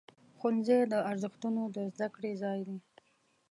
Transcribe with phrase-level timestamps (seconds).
[0.37, 2.77] ښوونځی د ارزښتونو د زده کړې ځای دی.